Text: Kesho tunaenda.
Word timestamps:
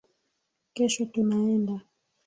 Kesho 0.75 1.03
tunaenda. 1.13 1.75